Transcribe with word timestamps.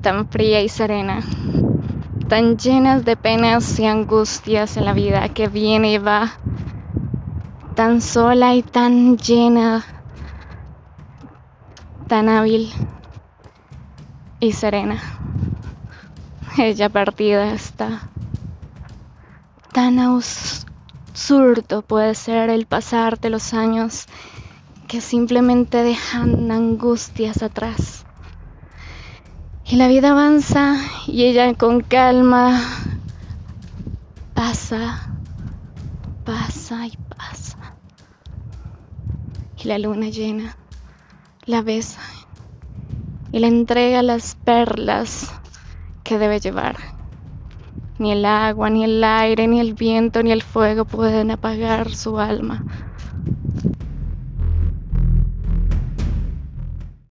tan 0.00 0.28
fría 0.28 0.62
y 0.62 0.68
serena, 0.68 1.22
tan 2.28 2.56
llenas 2.56 3.04
de 3.04 3.16
penas 3.16 3.78
y 3.78 3.86
angustias 3.86 4.76
en 4.76 4.84
la 4.84 4.92
vida 4.92 5.28
que 5.28 5.48
viene 5.48 5.92
y 5.92 5.98
va, 5.98 6.38
tan 7.74 8.00
sola 8.00 8.54
y 8.54 8.62
tan 8.62 9.16
llena, 9.16 9.84
tan 12.06 12.28
hábil 12.28 12.72
y 14.40 14.52
serena. 14.52 15.00
Ella 16.58 16.88
partida 16.88 17.52
está. 17.52 18.08
Tan 19.72 19.98
absurdo 19.98 21.82
puede 21.82 22.14
ser 22.14 22.50
el 22.50 22.66
pasar 22.66 23.20
de 23.20 23.30
los 23.30 23.54
años 23.54 24.06
que 24.88 25.00
simplemente 25.00 25.82
dejan 25.82 26.50
angustias 26.50 27.42
atrás. 27.42 28.07
Y 29.70 29.76
la 29.76 29.86
vida 29.86 30.12
avanza 30.12 30.76
y 31.06 31.24
ella 31.24 31.52
con 31.52 31.82
calma 31.82 32.58
pasa, 34.32 35.12
pasa 36.24 36.86
y 36.86 36.96
pasa. 37.14 37.76
Y 39.62 39.68
la 39.68 39.78
luna 39.78 40.08
llena 40.08 40.56
la 41.44 41.60
besa 41.60 42.00
y 43.30 43.40
le 43.40 43.48
entrega 43.48 44.02
las 44.02 44.36
perlas 44.36 45.34
que 46.02 46.18
debe 46.18 46.40
llevar. 46.40 46.76
Ni 47.98 48.12
el 48.12 48.24
agua, 48.24 48.70
ni 48.70 48.84
el 48.84 49.04
aire, 49.04 49.48
ni 49.48 49.60
el 49.60 49.74
viento, 49.74 50.22
ni 50.22 50.32
el 50.32 50.42
fuego 50.42 50.86
pueden 50.86 51.30
apagar 51.30 51.94
su 51.94 52.18
alma 52.18 52.64